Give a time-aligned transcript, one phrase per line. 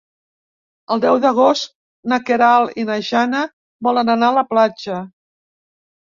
[0.95, 1.69] El deu d'agost
[2.13, 3.43] na Queralt i na Jana
[3.91, 5.05] volen anar a la platja.